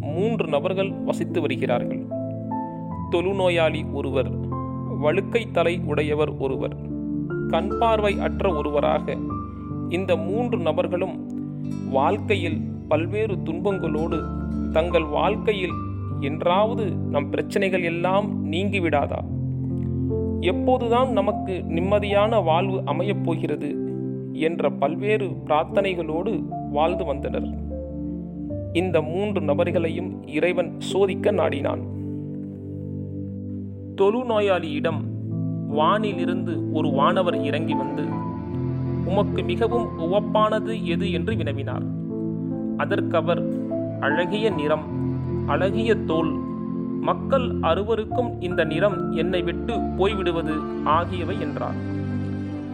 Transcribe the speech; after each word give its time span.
மூன்று 0.00 0.46
நபர்கள் 0.48 0.90
வசித்து 0.90 1.40
வருகிறார்கள். 1.40 2.06
தொழுநோயாளி 3.12 3.92
ஒருவர் 3.92 4.30
வழுக்கை 5.00 5.50
தலை 5.50 5.80
உடையவர் 5.84 6.36
ஒருவர் 6.36 6.76
கண் 7.48 7.72
பார்வை 7.78 8.18
அற்ற 8.18 8.54
ஒருவராக 8.54 9.16
இந்த 9.88 10.16
மூன்று 10.16 10.58
நபர்களும் 10.58 11.28
வாழ்க்கையில் 11.90 12.60
பல்வேறு 12.88 13.34
துன்பங்களோடு 13.34 14.22
தங்கள் 14.72 15.04
வாழ்க்கையில் 15.04 15.72
என்றாவது 16.20 16.90
நம் 16.90 17.30
பிரச்சனைகள் 17.30 17.82
எல்லாம் 17.82 18.52
நீங்கிவிடாதா? 18.52 19.18
எப்போதுதான் 20.40 21.10
நமக்கு 21.10 21.64
நிம்மதியான 21.68 22.44
வாழ்வு 22.44 22.82
அமையப் 22.84 23.24
போகிறது 23.24 23.76
என்ற 24.32 24.70
பல்வேறு 24.70 25.26
பிரார்த்தனைகளோடு 25.26 26.44
வாழ்ந்து 26.70 27.04
வந்தனர். 27.04 27.68
இந்த 28.72 29.00
மூன்று 29.00 29.40
நபர்களையும் 29.40 30.28
இறைவன் 30.28 30.80
சோதிக்க 30.80 31.32
நாடினான். 31.32 31.80
தொழுநோயாளியிடம் 33.96 35.00
வானிலிருந்து 35.70 36.72
ஒரு 36.72 36.90
வானவர் 36.90 37.42
இறங்கி 37.42 37.74
வந்து 37.74 38.04
உமக்கு 39.04 39.42
மிகவும் 39.42 39.88
உவப்பானது 39.98 40.82
எது? 40.82 41.12
என்று 41.12 41.34
வினவினார். 41.34 41.82
அதற்கவர் 42.76 43.42
அழகிய 44.00 44.50
நிறம் 44.50 44.82
அழகிய 45.46 45.94
தோல் 45.94 46.30
மக்கள் 47.00 47.50
அறுவருக்கும் 47.60 48.42
இந்த 48.42 48.64
நிறம் 48.64 49.12
என்னை 49.12 49.42
விட்டு 49.42 49.76
போய்விடுவது 49.76 50.52
ஆகியவை 50.84 51.40
என்றார். 51.40 51.74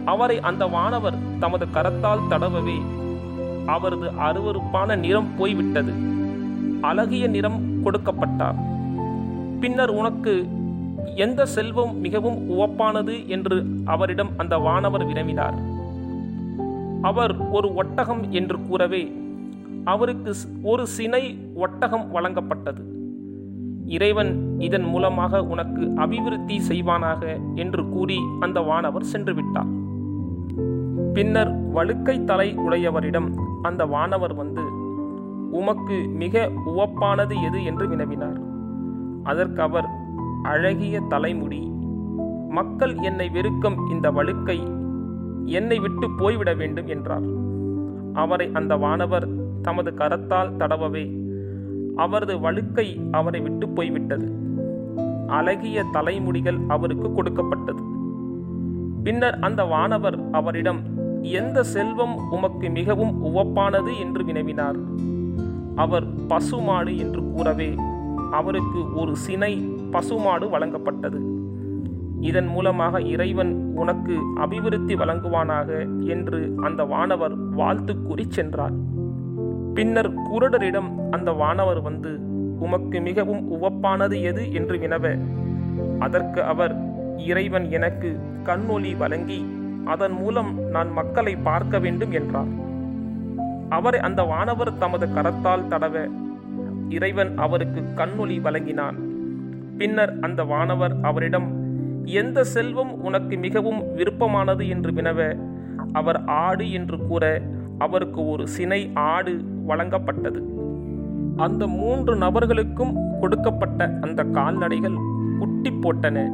அவரை 0.05 0.39
அந்த 0.39 0.65
வானவர் 0.65 1.17
தமது 1.39 1.65
கரத்தால் 1.73 2.27
தடவவே 2.29 2.77
அவரது 3.67 4.07
அருவருப்பான 4.27 4.97
நிறம் 4.97 5.29
போய்விட்டது. 5.37 5.93
அழகிய 6.81 7.27
நிறம் 7.27 7.59
கொடுக்கப்பட்டார். 7.83 8.57
பின்னர் 9.59 9.89
உனக்கு 9.89 10.33
எந்த 11.15 11.45
செல்வம் 11.45 11.99
மிகவும் 11.99 12.37
உவப்பானது 12.49 13.27
என்று 13.27 13.65
அவரிடம் 13.85 14.29
அந்த 14.37 14.57
வானவர் 14.57 15.05
வினவினார். 15.05 15.57
அவர் 17.01 17.49
ஒரு 17.49 17.75
ஒட்டகம் 17.75 18.31
என்று 18.31 18.57
கூறவே 18.67 19.15
அவருக்கு 19.83 20.33
ஒரு 20.61 20.87
சினை 20.87 21.23
ஒட்டகம் 21.55 22.05
வழங்கப்பட்டது. 22.13 22.81
இறைவன் 23.85 24.59
இதன் 24.59 24.83
மூலமாக 24.83 25.43
உனக்கு 25.43 25.83
அபிவிருத்தி 25.95 26.61
செய்வானாக 26.69 27.21
என்று 27.55 27.89
கூறி 27.89 28.17
அந்த 28.39 28.61
வானவர் 28.61 29.03
சென்று 29.03 29.33
விட்டார் 29.33 29.69
பின்னர் 31.13 31.51
வழுக்கை 31.73 32.23
தலை 32.23 32.55
உடையவரிடம் 32.55 33.46
அந்த 33.61 33.85
வானவர் 33.85 34.33
வந்து 34.33 34.61
உமக்கு 35.51 36.07
மிக 36.07 36.51
உவப்பானது 36.65 37.41
எது? 37.41 37.63
என்று 37.63 37.87
வினவினார். 37.87 38.41
அதற்கு 39.23 39.61
அவர் 39.61 39.87
அழகிய 40.43 41.01
தலைமுடி 41.01 41.71
மக்கள் 42.49 42.95
என்னை 42.95 43.29
வெறுக்கும் 43.29 43.89
இந்த 43.89 44.11
வழுக்கை 44.11 44.67
என்னை 45.45 45.79
விட்டு 45.79 46.09
போய்விட 46.17 46.53
வேண்டும் 46.53 46.87
என்றார். 46.87 47.23
அவரை 48.13 48.49
அந்த 48.53 48.75
வானவர் 48.75 49.27
தமது 49.61 49.91
கரத்தால் 49.91 50.57
தடவவே 50.57 51.17
அவரது 51.95 52.39
வழுக்கை 52.39 53.01
அவரை 53.11 53.39
விட்டு 53.39 53.69
போய்விட்டது. 53.69 54.31
அழகிய 55.27 55.83
தலைமுடிகள் 55.91 56.57
அவருக்கு 56.67 57.13
கொடுக்கப்பட்டது. 57.13 57.81
பின்னர் 59.03 59.39
அந்த 59.39 59.63
வானவர் 59.63 60.19
அவரிடம் 60.31 60.96
எந்த 61.31 61.63
செல்வம் 61.63 62.29
உமக்கு 62.29 62.69
மிகவும் 62.69 63.25
உவப்பானது 63.25 63.99
என்று 63.99 64.23
வினவினார். 64.23 64.79
அவர் 65.75 66.05
பசுமாடு 66.27 66.97
என்று 66.97 67.23
கூறவே 67.23 67.75
அவருக்கு 68.31 68.93
ஒரு 68.93 69.15
சினை 69.15 69.71
பசுமாடு 69.91 70.47
வழங்கப்பட்டது. 70.47 71.19
இதன் 72.21 72.47
மூலமாக 72.47 73.01
இறைவன் 73.01 73.73
உனக்கு 73.75 74.17
அபிவிருத்தி 74.35 74.95
வழங்குவானாக 74.95 75.69
என்று 76.05 76.53
அந்த 76.57 76.83
வானவர் 76.83 77.35
வாழ்த்து 77.37 78.01
கூறி 78.01 78.25
சென்றார். 78.29 78.73
பின்னர் 79.73 80.11
குருடரிடம் 80.13 81.09
அந்த 81.11 81.31
வானவர் 81.31 81.81
வந்து 81.81 82.19
உமக்கு 82.59 83.01
மிகவும் 83.01 83.53
உவப்பானது 83.53 84.21
எது 84.21 84.53
என்று 84.53 84.77
வினவ 84.77 85.19
அதற்கு 85.99 86.43
அவர் 86.43 86.75
இறைவன் 87.17 87.71
எனக்கு 87.71 88.19
கண்ணொளி 88.45 88.97
வழங்கி 88.97 89.45
அதன் 89.87 90.11
மூலம் 90.11 90.69
நான் 90.69 90.91
மக்களை 90.91 91.35
பார்க்க 91.35 91.79
வேண்டும் 91.79 92.11
என்றார். 92.11 92.51
அவரை 93.69 93.99
அந்த 93.99 94.23
வானவர் 94.23 94.77
தமது 94.77 95.05
கரத்தால் 95.05 95.67
தடவ 95.67 96.09
இறைவன் 96.89 97.37
அவருக்கு 97.37 97.83
கண்ணொளி 97.95 98.41
வழங்கினான். 98.41 98.97
பின்னர் 99.77 100.13
அந்த 100.21 100.43
வானவர் 100.43 100.95
அவரிடம் 101.01 101.47
எந்த 102.05 102.43
செல்வம் 102.43 103.03
உனக்கு 103.03 103.37
மிகவும் 103.37 103.93
விருப்பமானது? 103.95 104.69
என்று 104.69 104.91
வினவ 104.91 105.37
அவர் 105.93 106.25
ஆடு 106.25 106.71
என்று 106.71 106.97
கூற 107.07 107.41
அவருக்கு 107.77 108.29
ஒரு 108.29 108.47
சினை 108.47 108.91
ஆடு 108.93 109.33
வழங்கப்பட்டது. 109.67 110.41
அந்த 111.37 111.67
மூன்று 111.67 112.15
நபர்களுக்கும் 112.15 113.19
கொடுக்கப்பட்ட 113.19 113.97
அந்த 114.01 114.23
கால்நடைகள் 114.23 114.97
குட்டி 115.39 115.69
போட்டன. 115.69 116.27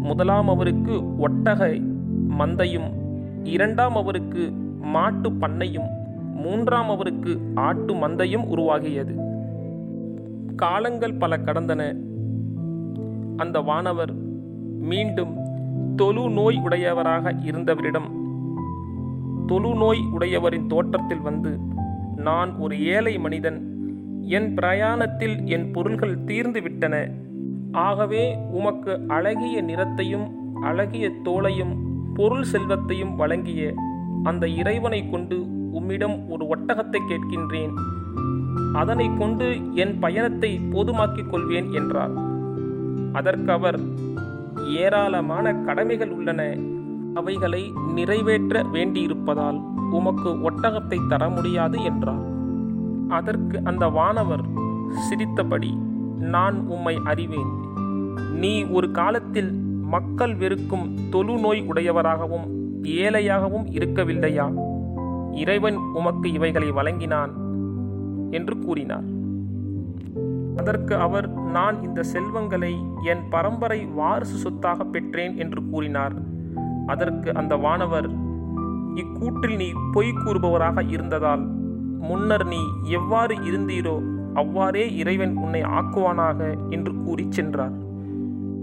முதலாம் 0.00 0.48
அவருக்கு 0.48 0.94
ஒட்டகை 1.18 1.74
மந்தையும் 2.38 2.94
இரண்டாம் 3.44 3.96
அவருக்கு 3.96 4.52
மாட்டு 4.80 5.30
பண்ணையும் 5.30 5.88
மூன்றாம் 6.34 6.90
அவருக்கு 6.90 7.40
ஆட்டு 7.54 7.94
மந்தையும் 7.94 8.46
உருவாகியது. 8.46 9.14
காலங்கள் 10.56 11.14
பல 11.14 11.36
கடந்தன. 11.36 11.96
அந்த 13.36 13.60
வானவர் 13.60 14.14
மீண்டும் 14.80 15.36
தொழு 15.96 16.30
நோய் 16.30 16.58
உடையவராக 16.58 17.32
இருந்தவரிடம் 17.32 18.08
தொழு 19.46 19.74
நோய் 19.74 20.00
உடையவரின் 20.12 20.66
தோற்றத்தில் 20.66 21.20
வந்து 21.20 21.58
நான் 22.16 22.56
ஒரு 22.56 22.86
ஏழை 22.86 23.18
மனிதன் 23.18 23.76
என் 24.20 24.54
பிரயாணத்தில் 24.54 25.44
என் 25.44 25.72
பொருள்கள் 25.72 26.24
தீர்ந்து 26.24 26.62
விட்டன. 26.62 27.10
ஆகவே 27.72 28.38
உமக்கு 28.50 29.00
அழகிய 29.08 29.62
நிறத்தையும் 29.62 30.30
அழகிய 30.62 31.10
தோளையும் 31.24 31.85
பொருள் 32.16 32.44
செல்வத்தையும் 32.44 33.14
வழங்கிய 33.16 33.74
அந்த 34.22 34.48
இறைவனை 34.48 35.10
கொண்டு 35.10 35.36
உம்மிடம் 35.72 36.28
ஒரு 36.28 36.44
ஒட்டகத்தை 36.46 37.00
கேட்கின்றேன். 37.08 37.74
அதனை 38.72 39.06
கொண்டு 39.18 39.74
என் 39.74 39.98
பயணத்தை 39.98 40.60
போதுமாக்கிக் 40.72 41.30
கொள்வேன் 41.30 41.72
என்றார். 41.72 42.14
அதற்கு 43.12 43.52
அவர் 43.52 43.78
ஏராளமான 44.76 45.54
கடமைகள் 45.54 46.10
உள்ளன. 46.10 46.42
அவைகளை 47.14 47.72
நிறைவேற்ற 47.94 48.62
வேண்டியிருப்பதால் 48.72 49.58
உமக்கு 49.90 50.30
ஒட்டகத்தை 50.50 50.98
தர 51.08 51.28
முடியாது 51.28 51.78
என்றார். 51.82 52.24
அதற்கு 53.08 53.56
அந்த 53.64 53.86
வானவர் 53.88 54.44
சிரித்தபடி 55.08 55.72
நான் 56.18 56.58
உம்மை 56.66 56.96
அறிவேன். 57.04 57.52
நீ 58.32 58.64
ஒரு 58.64 58.90
காலத்தில் 58.90 59.50
மக்கள் 59.86 60.34
வெறுக்கும் 60.34 60.86
தொழு 61.10 61.38
நோய் 61.38 61.60
உடையவராகவும் 61.62 62.46
ஏழையாகவும் 62.82 63.66
இருக்கவில்லையா? 63.72 64.46
இறைவன் 65.32 65.76
உமக்கு 65.94 66.32
இவைகளை 66.32 66.70
வழங்கினான் 66.70 67.32
என்று 68.30 68.58
கூறினார். 68.58 69.06
அதற்கு 70.56 70.96
அவர் 70.96 71.28
நான் 71.32 71.82
இந்த 71.82 72.02
செல்வங்களை 72.02 72.72
என் 73.04 73.22
பரம்பரை 73.30 73.84
வாரிசு 73.84 74.36
சொத்தாக 74.36 74.84
பெற்றேன் 74.84 75.38
என்று 75.38 75.62
கூறினார். 75.70 76.14
அதற்கு 76.86 77.34
அந்த 77.34 77.56
வானவர் 77.56 78.08
இக்கூற்றில் 78.94 79.56
நீ 79.56 79.72
பொய் 79.92 80.18
கூறுபவராக 80.24 80.82
இருந்ததால் 80.88 81.44
முன்னர் 82.00 82.46
நீ 82.46 82.60
எவ்வாறு 82.88 83.34
இருந்தீரோ 83.34 83.96
அவ்வாறே 84.34 84.96
இறைவன் 84.96 85.36
உன்னை 85.36 85.60
ஆக்குவானாக 85.62 86.40
என்று 86.70 86.92
கூறிச் 87.04 87.32
சென்றார். 87.32 87.84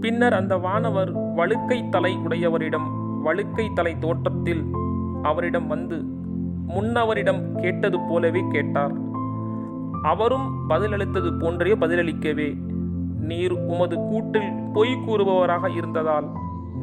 பின்னர் 0.04 0.34
அந்த 0.34 0.54
வானவர் 0.56 1.10
வழுக்கை 1.34 1.88
தலை 1.88 2.10
உடையவரிடம் 2.16 2.88
வழுக்கை 3.22 3.66
தலை 3.74 3.92
தோற்றத்தில் 3.98 4.62
அவரிடம் 5.22 5.66
வந்து 5.66 5.96
முன்னவரிடம் 6.68 7.40
கேட்டது 7.60 7.98
போலவே 8.00 8.42
கேட்டார். 8.50 8.94
அவரும் 10.02 10.46
பதிலளித்தது 10.70 11.30
போன்றே 11.40 11.72
பதிலளிக்கவே 11.74 12.48
நீர் 13.20 13.54
உமது 13.72 13.96
கூட்டில் 13.96 14.50
பொய் 14.72 15.02
கூறுபவராக 15.06 15.70
இருந்ததால் 15.76 16.28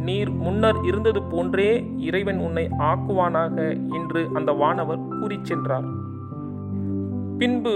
நீர் 0.08 0.32
முன்னர் 0.44 0.80
இருந்தது 0.84 1.22
போன்றே 1.24 1.70
இறைவன் 1.98 2.40
உன்னை 2.40 2.66
ஆக்குவானாக 2.90 3.58
என்று 3.94 4.30
அந்த 4.34 4.52
வானவர் 4.52 5.08
கூறிச் 5.20 5.46
சென்றார். 5.46 5.88
பின்பு 7.38 7.76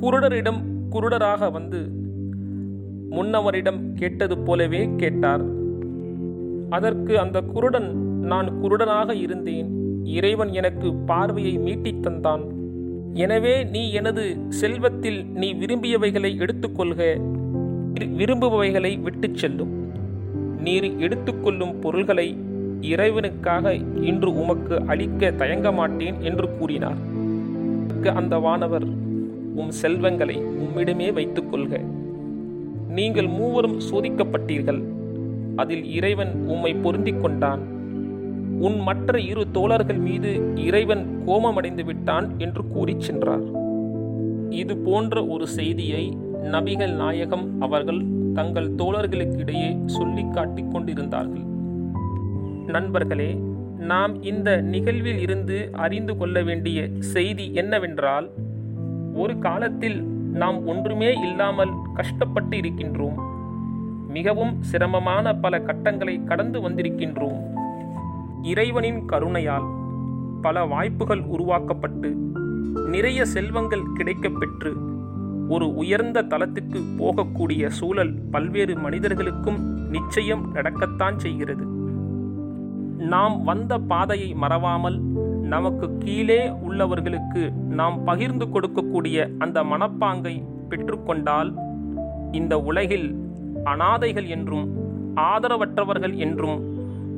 குருடரிடம் 0.00 0.60
குருடராக 0.90 1.52
வந்து 1.52 1.80
முன்னவரிடம் 3.14 3.92
கேட்டது 3.94 4.38
போலவே 4.38 4.88
கேட்டார். 4.96 5.44
அதற்கு 6.70 7.18
அந்த 7.18 7.40
குருடன் 7.40 7.88
நான் 8.18 8.52
குருடனாக 8.62 9.14
இருந்தேன். 9.14 9.68
இறைவன் 10.04 10.52
எனக்கு 10.52 10.94
பார்வையை 10.94 11.58
மீட்டித் 11.58 12.06
தந்தான். 12.06 12.42
எனவே 13.14 13.64
நீ 13.64 13.92
எனது 13.92 14.36
செல்வத்தில் 14.48 15.26
நீ 15.26 15.54
விரும்பியவைகளை 15.54 16.36
எடுத்துக்கொள்க. 16.36 17.20
விரும்புபவைகளை 18.00 19.00
விட்டுச் 19.00 19.36
செல்லும். 19.36 19.72
நீர் 20.58 20.96
எடுத்துக்கொள்ளும் 20.96 21.78
பொருள்களை 21.80 22.36
இறைவனுக்காக 22.80 23.82
இன்று 24.02 24.40
உமக்கு 24.40 24.82
அளிக்க 24.86 25.30
தயங்க 25.30 25.72
மாட்டேன் 25.72 26.20
என்று 26.20 26.56
கூறினார். 26.58 27.12
அந்த 28.14 28.38
வானவர் 28.38 28.84
உம் 29.54 29.70
செல்வங்களை 29.70 30.36
உம்மிடமே 30.36 31.12
வைத்துக் 31.12 31.50
கொள்க 31.50 31.80
நீங்கள் 32.94 33.26
மூவரும் 33.26 33.78
சோதிக்கப்பட்டீர்கள். 33.90 34.82
அதில் 35.56 35.84
இறைவன் 35.92 36.32
உம்மை 36.46 36.74
பொருந்திக் 36.74 37.22
கொண்டான். 37.22 37.62
உன் 38.60 38.78
மற்ற 38.78 39.20
இரு 39.20 39.50
தோழர்கள் 39.50 39.96
மீது 39.96 40.30
இறைவன் 40.54 41.22
கோபமடைந்து 41.26 41.84
விட்டான் 41.84 42.26
என்று 42.38 42.62
கூறிச் 42.66 43.00
சென்றார். 43.00 43.44
இது 44.50 44.76
போன்ற 44.76 45.26
ஒரு 45.26 45.46
செய்தியை 45.46 46.16
நபிகள் 46.44 46.94
நாயகம் 46.94 47.60
அவர்கள் 47.60 48.02
தங்கள் 48.34 48.70
தோழர்களுக்கிடையே 48.70 49.70
சொல்லி 49.86 50.24
காட்டிக் 50.30 50.72
கொண்டிருந்தார்கள். 50.72 51.44
நண்பர்களே 52.66 53.30
நாம் 53.78 54.22
இந்த 54.22 54.50
நிகழ்வில் 54.74 55.18
இருந்து 55.18 55.68
அறிந்து 55.72 56.16
கொள்ள 56.16 56.42
வேண்டிய 56.42 56.88
செய்தி 56.98 57.46
என்னவென்றால் 57.54 58.30
ஒரு 59.14 59.38
காலத்தில் 59.38 59.98
நாம் 60.34 60.66
ஒன்றுமே 60.66 61.10
இல்லாமல் 61.20 61.72
கஷ்டப்பட்டு 61.94 62.56
இருக்கின்றோம். 62.56 63.18
மிகவும் 64.08 64.62
சிரமமான 64.62 65.34
பல 65.34 65.60
கட்டங்களை 65.60 66.24
கடந்து 66.24 66.58
வந்திருக்கின்றோம். 66.68 67.38
இறைவனின் 68.42 69.00
கருணையால் 69.08 69.68
பல 70.42 70.64
வாய்ப்புகள் 70.64 71.22
உருவாக்கப்பட்டு 71.22 72.10
நிறைய 72.86 73.24
செல்வங்கள் 73.24 73.86
கிடைக்கப்பெற்று 73.98 74.72
ஒரு 75.48 75.74
உயர்ந்த 75.74 76.22
தளத்துக்கு 76.22 76.80
போகக்கூடிய 76.98 77.66
சூழல் 77.68 78.14
பல்வேறு 78.30 78.76
மனிதர்களுக்கும் 78.76 79.88
நிச்சயம் 79.88 80.54
நடக்கத்தான் 80.54 81.16
செய்கிறது. 81.16 81.64
நாம் 82.98 83.44
வந்த 83.44 83.78
பாதையை 83.78 84.34
மறவாமல் 84.34 84.98
நமக்கு 85.54 85.86
கீழே 85.98 86.40
உள்ளவர்களுக்கு 86.66 87.42
நாம் 87.70 87.96
பகிர்ந்து 88.04 88.46
கொடுக்கக்கூடிய 88.46 89.26
அந்த 89.38 89.58
மனப்பாங்கை 89.62 90.34
பெற்றுக்கொண்டால் 90.68 91.50
இந்த 92.32 92.54
உலகில் 92.60 93.08
அனாதைகள் 93.64 94.28
என்றும் 94.28 94.66
ஆதரவற்றவர்கள் 95.24 96.14
என்றும் 96.16 96.58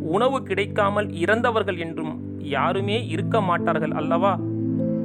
உணவு 0.08 0.38
கிடைக்காமல் 0.42 1.08
இறந்தவர்கள் 1.22 1.78
என்றும் 1.78 2.12
யாருமே 2.48 2.96
இருக்க 3.06 3.36
மாட்டார்கள் 3.40 3.94
அல்லவா? 3.94 4.32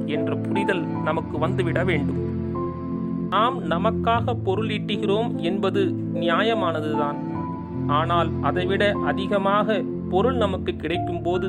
என்ற 0.06 0.30
புரிதல் 0.36 0.82
நமக்கு 1.04 1.36
வந்துவிட 1.38 1.80
வேண்டும். 1.84 2.20
நாம் 3.30 3.56
நமக்காக 3.70 4.34
பொருளீட்டுகிறோம் 4.46 5.30
என்பது 5.40 5.82
நியாயமானதுதான். 6.14 7.18
ஆனால் 7.98 8.30
அதைவிட 8.40 8.84
அதிகமாக 9.04 9.78
பொருள் 10.10 10.36
நமக்கு 10.36 10.72
கிடைக்கும்போது 10.78 11.48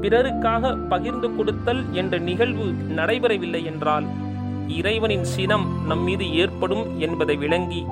பிறருக்காக 0.00 0.72
பகிர்ந்து 0.88 1.28
கொடுத்தல் 1.36 1.82
என்ற 1.92 2.18
நிகழ்வு 2.18 2.66
நடைபெறவில்லை 2.96 3.62
என்றால் 3.64 4.06
இறைவனின் 4.76 5.26
சினம் 5.26 5.66
நம்மீது 5.86 6.26
ஏற்படும் 6.34 6.84
என்பதை 6.98 7.36
விளங்கி 7.36 7.82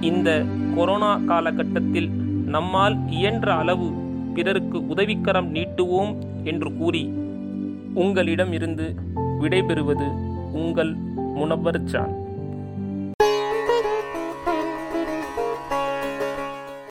இந்த 0.00 0.30
கொரோனா 0.74 1.12
காலகட்டத்தில் 1.26 2.10
நம்மால் 2.46 2.96
இயன்ற 3.08 3.48
அளவு 3.54 3.88
பிறருக்கு 4.34 4.78
உதவிக்கரம் 4.86 5.48
நீட்டுவோம் 5.52 6.12
என்று 6.44 6.70
கூறி 6.76 7.04
உங்களிடம் 7.94 8.52
இருந்து 8.52 8.86
விடைபெறுவது 9.40 10.08
உங்கள் 10.52 10.92
முனவர் 11.34 11.80
சான் 11.84 12.14